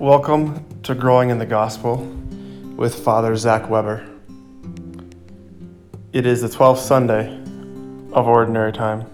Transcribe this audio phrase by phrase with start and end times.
[0.00, 1.96] Welcome to Growing in the Gospel
[2.76, 4.08] with Father Zach Weber.
[6.12, 7.36] It is the 12th Sunday
[8.12, 9.10] of Ordinary Time.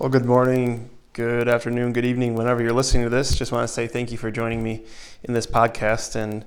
[0.00, 3.32] Well, good morning, good afternoon, good evening, whenever you're listening to this.
[3.38, 4.84] Just want to say thank you for joining me
[5.22, 6.16] in this podcast.
[6.16, 6.44] And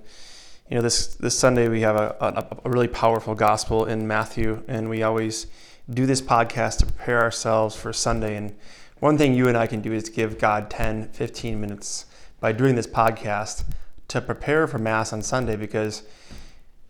[0.70, 4.66] you know, this this Sunday we have a, a, a really powerful gospel in Matthew,
[4.68, 5.48] and we always
[5.94, 8.36] do this podcast to prepare ourselves for Sunday.
[8.36, 8.56] And
[9.00, 12.06] one thing you and I can do is give God 10, 15 minutes
[12.40, 13.64] by doing this podcast
[14.08, 16.04] to prepare for Mass on Sunday because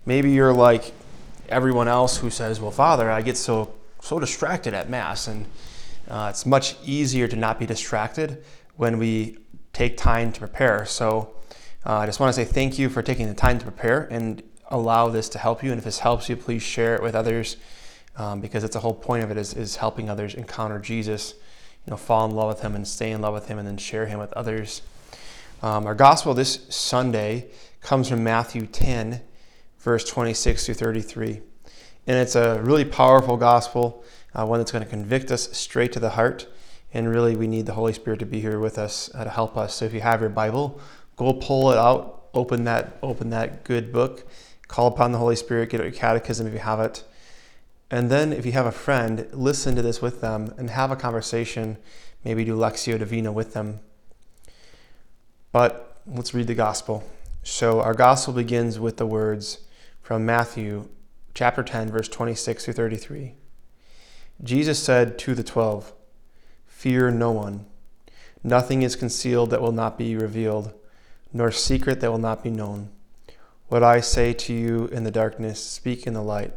[0.06, 0.92] maybe you're like
[1.50, 5.46] everyone else who says, Well, Father, I get so so distracted at Mass and
[6.10, 8.44] uh, it's much easier to not be distracted
[8.76, 9.38] when we
[9.74, 10.86] take time to prepare.
[10.86, 11.36] So
[11.86, 14.42] uh, I just want to say thank you for taking the time to prepare and
[14.70, 15.72] allow this to help you.
[15.72, 17.58] And if this helps you, please share it with others
[18.22, 21.34] um, because it's the whole point of it is, is helping others encounter Jesus,
[21.86, 23.78] you know, fall in love with Him and stay in love with Him and then
[23.78, 24.82] share Him with others.
[25.64, 27.48] Um, our gospel this Sunday
[27.82, 29.22] comes from Matthew 10,
[29.80, 31.42] verse 26 through 33.
[32.08, 36.00] And it's a really powerful gospel uh, one that's going to convict us straight to
[36.00, 36.48] the heart.
[36.94, 39.58] And really, we need the Holy Spirit to be here with us uh, to help
[39.58, 39.76] us.
[39.76, 40.80] So if you have your Bible,
[41.16, 44.26] go pull it out, open that, open that good book,
[44.68, 47.04] call upon the Holy Spirit, get out your catechism if you have it.
[47.94, 50.96] And then, if you have a friend, listen to this with them and have a
[50.96, 51.78] conversation.
[52.24, 53.82] Maybe do Lectio Divina with them.
[55.52, 57.04] But let's read the gospel.
[57.44, 59.66] So, our gospel begins with the words
[60.02, 60.88] from Matthew
[61.34, 63.34] chapter 10, verse 26 through 33.
[64.42, 65.92] Jesus said to the twelve,
[66.68, 67.66] Fear no one.
[68.42, 70.74] Nothing is concealed that will not be revealed,
[71.34, 72.90] nor secret that will not be known.
[73.68, 76.54] What I say to you in the darkness, speak in the light.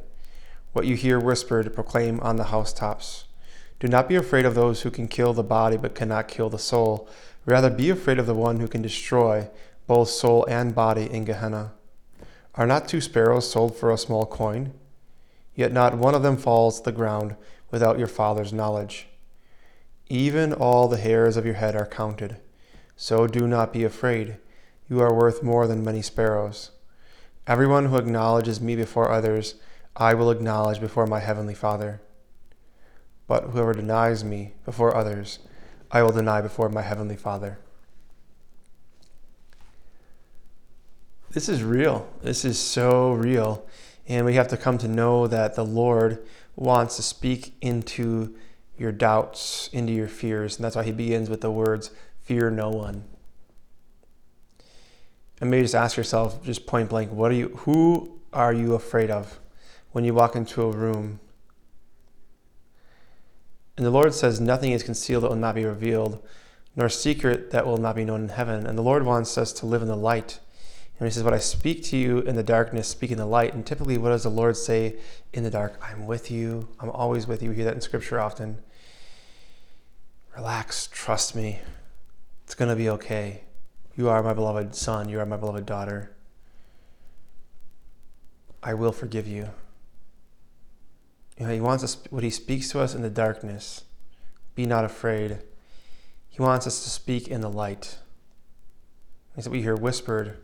[0.74, 3.26] What you hear whispered, proclaim on the housetops.
[3.78, 6.58] Do not be afraid of those who can kill the body but cannot kill the
[6.58, 7.08] soul.
[7.46, 9.48] Rather, be afraid of the one who can destroy
[9.86, 11.74] both soul and body in Gehenna.
[12.56, 14.72] Are not two sparrows sold for a small coin?
[15.54, 17.36] Yet not one of them falls to the ground
[17.70, 19.06] without your Father's knowledge.
[20.08, 22.38] Even all the hairs of your head are counted.
[22.96, 24.38] So do not be afraid.
[24.90, 26.72] You are worth more than many sparrows.
[27.46, 29.54] Everyone who acknowledges me before others,
[29.96, 32.00] I will acknowledge before my heavenly Father.
[33.26, 35.38] But whoever denies me before others,
[35.90, 37.58] I will deny before my heavenly Father.
[41.30, 42.08] This is real.
[42.22, 43.66] This is so real.
[44.06, 46.24] And we have to come to know that the Lord
[46.56, 48.36] wants to speak into
[48.76, 50.56] your doubts, into your fears.
[50.56, 51.90] And that's why he begins with the words,
[52.22, 53.04] Fear no one.
[55.40, 59.10] And maybe just ask yourself, just point blank, what are you who are you afraid
[59.10, 59.38] of
[59.94, 61.20] when you walk into a room?
[63.76, 66.20] And the Lord says, Nothing is concealed that will not be revealed,
[66.74, 68.66] nor secret that will not be known in heaven.
[68.66, 70.40] And the Lord wants us to live in the light.
[70.98, 73.54] And he says, What I speak to you in the darkness, speak in the light.
[73.54, 74.96] And typically, what does the Lord say
[75.32, 75.80] in the dark?
[75.80, 76.68] I'm with you.
[76.80, 77.50] I'm always with you.
[77.50, 78.58] We hear that in scripture often.
[80.36, 81.60] Relax, trust me.
[82.42, 83.44] It's going to be okay.
[83.96, 85.08] You are my beloved son.
[85.08, 86.10] You are my beloved daughter.
[88.60, 89.50] I will forgive you.
[91.38, 93.84] You know, he wants us, what he speaks to us in the darkness,
[94.54, 95.38] be not afraid.
[96.28, 97.98] He wants us to speak in the light.
[99.36, 100.36] He we hear whispered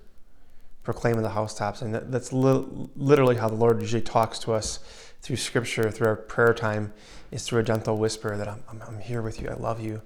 [0.83, 1.83] proclaiming the housetops.
[1.83, 4.79] And that's li- literally how the Lord usually talks to us
[5.23, 6.93] through scripture, through our prayer time,
[7.31, 9.49] is through a gentle whisper that I'm, I'm, I'm here with you.
[9.49, 10.03] I love you.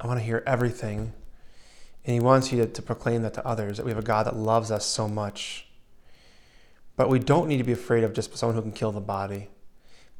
[0.00, 1.12] I want to hear everything.
[2.04, 4.26] And He wants you to, to proclaim that to others, that we have a God
[4.26, 5.68] that loves us so much.
[6.96, 9.48] But we don't need to be afraid of just someone who can kill the body.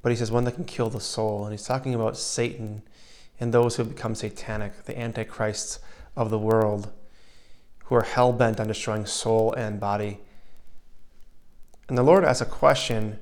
[0.04, 1.44] But He says one that can kill the soul.
[1.44, 2.82] And He's talking about Satan
[3.41, 5.81] and those who have become satanic, the antichrists
[6.15, 6.92] of the world
[7.87, 10.20] who are hell bent on destroying soul and body.
[11.88, 13.19] And the Lord asks a question,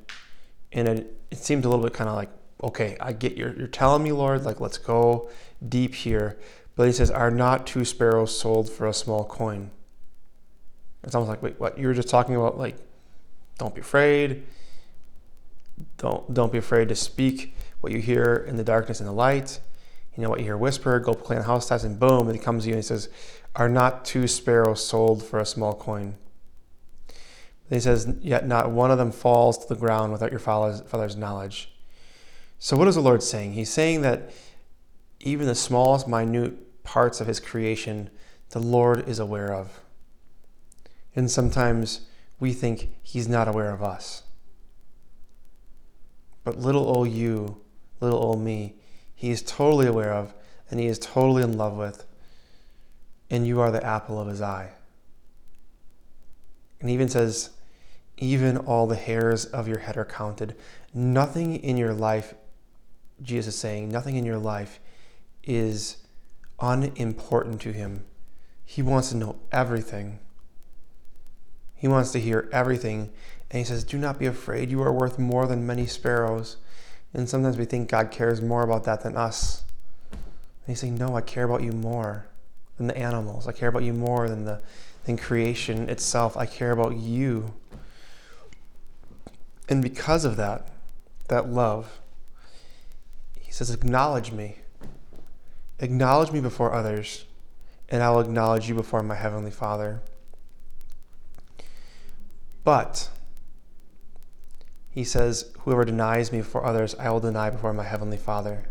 [0.72, 2.30] and it, it seems a little bit kind of like,
[2.62, 5.30] okay, I get you're, you're telling me, Lord, like, let's go
[5.66, 6.36] deep here.
[6.74, 9.70] But he says, Are not two sparrows sold for a small coin?
[11.04, 11.78] It's almost like, wait, what?
[11.78, 12.76] You were just talking about, like,
[13.58, 14.44] don't be afraid.
[16.02, 19.60] Don't, don't be afraid to speak what you hear in the darkness and the light.
[20.16, 22.64] You know what you hear whisper, go play the housetops, and boom, and he comes
[22.64, 23.08] to you and he says,
[23.54, 26.16] are not two sparrows sold for a small coin?
[27.68, 31.16] he says, Yet not one of them falls to the ground without your father's, father's
[31.16, 31.72] knowledge.
[32.58, 33.54] So, what is the Lord saying?
[33.54, 34.30] He's saying that
[35.20, 38.10] even the smallest, minute parts of his creation,
[38.50, 39.80] the Lord is aware of.
[41.16, 42.02] And sometimes
[42.38, 44.22] we think he's not aware of us.
[46.44, 47.60] But little old you,
[48.00, 48.76] little old me,
[49.14, 50.34] He is totally aware of
[50.70, 52.04] and He is totally in love with.
[53.30, 54.72] And you are the apple of His eye.
[56.80, 57.50] And He even says,
[58.18, 60.56] even all the hairs of your head are counted.
[60.94, 62.34] Nothing in your life,
[63.22, 64.80] Jesus is saying, nothing in your life
[65.42, 65.96] is
[66.60, 68.04] unimportant to Him.
[68.64, 70.20] He wants to know everything.
[71.74, 73.10] He wants to hear everything.
[73.52, 74.70] And he says, Do not be afraid.
[74.70, 76.56] You are worth more than many sparrows.
[77.12, 79.64] And sometimes we think God cares more about that than us.
[80.10, 80.20] And
[80.68, 82.26] he's saying, No, I care about you more
[82.78, 83.46] than the animals.
[83.46, 84.62] I care about you more than the
[85.04, 86.34] than creation itself.
[86.34, 87.52] I care about you.
[89.68, 90.68] And because of that,
[91.28, 92.00] that love,
[93.38, 94.56] he says, Acknowledge me.
[95.78, 97.26] Acknowledge me before others,
[97.90, 100.00] and I will acknowledge you before my heavenly Father.
[102.64, 103.10] But
[104.92, 108.64] he says, Whoever denies me before others, I will deny before my heavenly Father.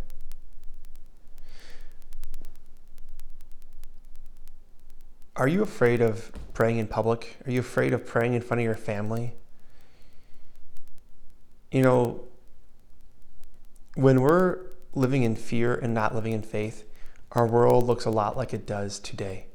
[5.35, 7.37] Are you afraid of praying in public?
[7.45, 9.33] Are you afraid of praying in front of your family?
[11.71, 12.25] You know,
[13.95, 14.59] when we're
[14.93, 16.83] living in fear and not living in faith,
[17.31, 19.45] our world looks a lot like it does today.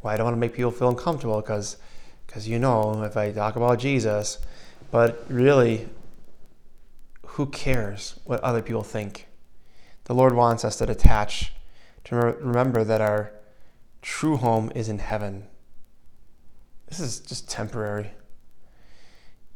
[0.00, 1.78] Well, I don't want to make people feel uncomfortable because
[2.26, 4.38] because you know, if I talk about Jesus,
[4.90, 5.88] but really,
[7.32, 9.26] who cares what other people think?
[10.04, 11.52] The Lord wants us to detach,
[12.04, 13.32] to remember that our
[14.02, 15.44] true home is in heaven.
[16.88, 18.10] This is just temporary.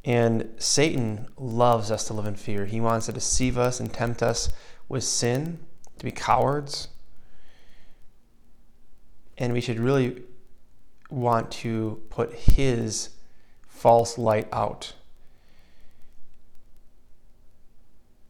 [0.06, 2.64] And Satan loves us to live in fear.
[2.64, 4.48] He wants to deceive us and tempt us
[4.88, 5.58] with sin,
[5.98, 6.88] to be cowards.
[9.36, 10.22] And we should really
[11.10, 13.10] want to put his
[13.68, 14.94] false light out.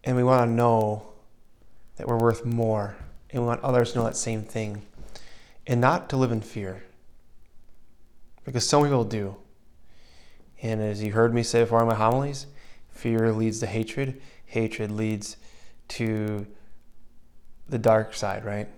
[0.06, 1.02] And we want to know
[1.96, 2.96] that we're worth more.
[3.30, 4.82] And we want others to know that same thing.
[5.66, 6.84] And not to live in fear.
[8.44, 9.36] Because some people do.
[10.62, 12.46] And as you heard me say before in my homilies,
[12.88, 15.36] fear leads to hatred, hatred leads
[15.88, 16.46] to
[17.68, 18.68] the dark side, right?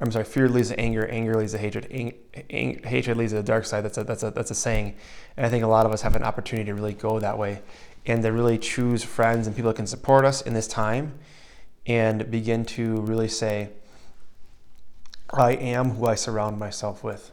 [0.00, 2.14] I'm sorry, fear leads to anger, anger leads to hatred, ang-
[2.50, 3.84] ang- hatred leads to the dark side.
[3.84, 4.96] That's a, that's, a, that's a saying.
[5.36, 7.62] And I think a lot of us have an opportunity to really go that way
[8.06, 11.18] and to really choose friends and people that can support us in this time
[11.86, 13.70] and begin to really say,
[15.32, 17.30] I am who I surround myself with.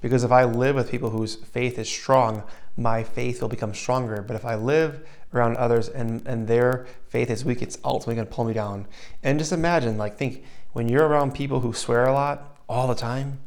[0.00, 2.42] Because if I live with people whose faith is strong,
[2.76, 4.22] my faith will become stronger.
[4.22, 8.26] But if I live around others and, and their faith is weak, it's ultimately going
[8.26, 8.86] to pull me down.
[9.22, 12.94] And just imagine, like, think when you're around people who swear a lot all the
[12.94, 13.40] time,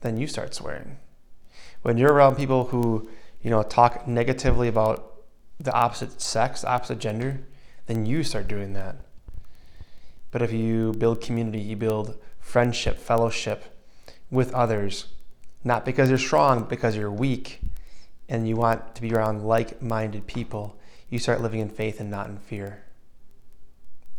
[0.00, 0.98] then you start swearing.
[1.82, 3.08] When you're around people who,
[3.44, 5.20] you know, talk negatively about
[5.60, 7.40] the opposite sex, the opposite gender,
[7.86, 8.96] then you start doing that.
[10.30, 13.64] But if you build community, you build friendship, fellowship
[14.30, 15.06] with others,
[15.62, 17.60] not because you're strong, because you're weak
[18.30, 20.80] and you want to be around like minded people,
[21.10, 22.82] you start living in faith and not in fear.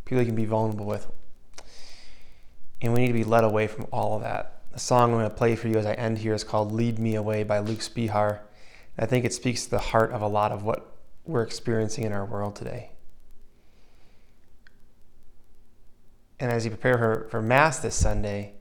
[0.06, 1.12] People you can be vulnerable with.
[2.80, 4.62] And we need to be led away from all of that.
[4.72, 7.00] The song I'm going to play for you as I end here is called Lead
[7.00, 8.42] Me Away by Luke Spehar.
[8.98, 10.96] I think it speaks to the heart of a lot of what
[11.26, 12.92] we're experiencing in our world today.
[16.40, 18.54] And as you prepare for, for Mass this Sunday,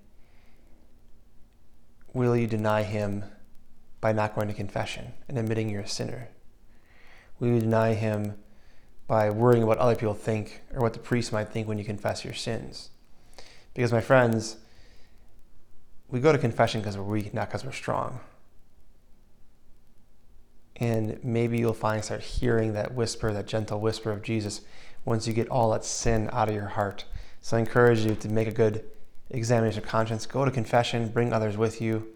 [2.12, 3.24] will you deny Him
[4.00, 6.28] by not going to confession and admitting you're a sinner?
[7.38, 8.36] Will you deny Him
[9.06, 11.84] by worrying about what other people think or what the priest might think when you
[11.84, 12.90] confess your sins?
[13.74, 14.56] Because, my friends,
[16.08, 18.20] we go to confession because we're weak, not because we're strong.
[20.76, 24.62] And maybe you'll finally start hearing that whisper, that gentle whisper of Jesus
[25.04, 27.04] once you get all that sin out of your heart.
[27.40, 28.84] So I encourage you to make a good
[29.30, 30.26] examination of conscience.
[30.26, 32.08] Go to confession, bring others with you.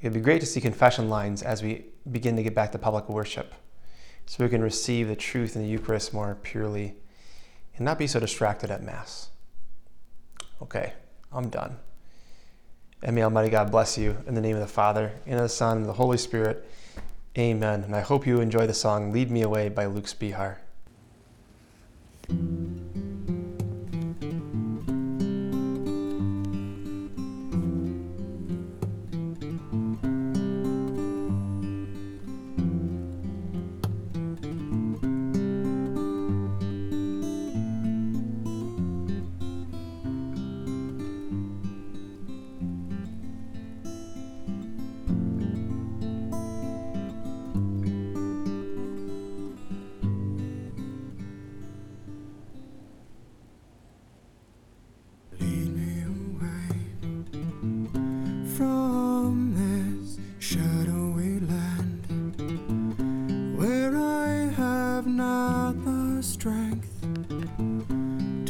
[0.00, 3.08] It'd be great to see confession lines as we begin to get back to public
[3.08, 3.54] worship
[4.26, 6.94] so we can receive the truth in the Eucharist more purely
[7.76, 9.30] and not be so distracted at Mass.
[10.60, 10.92] Okay,
[11.32, 11.78] I'm done.
[13.02, 15.48] And may Almighty God bless you in the name of the Father, and of the
[15.48, 16.68] Son, and of the Holy Spirit.
[17.38, 17.84] Amen.
[17.84, 20.56] And I hope you enjoy the song Lead Me Away by Luke Spehar.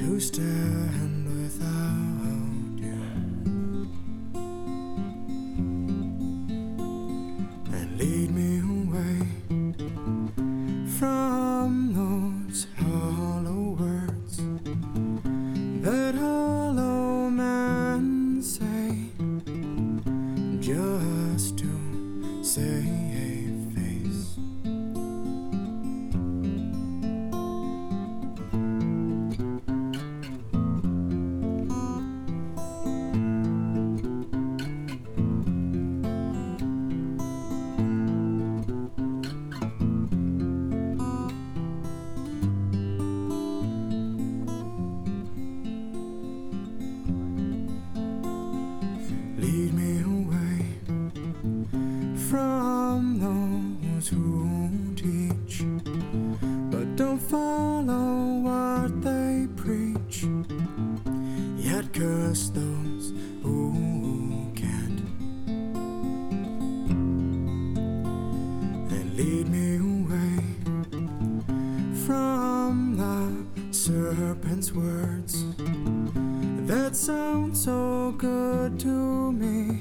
[0.08, 1.17] coaster
[72.68, 75.42] from the serpent's words
[76.66, 79.80] that sound so good to me.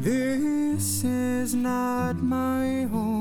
[0.00, 3.17] This is not my home.